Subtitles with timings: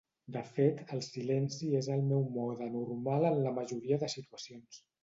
[0.35, 4.87] De fet, El silenci és el meu mode normal en la majoria de situacions.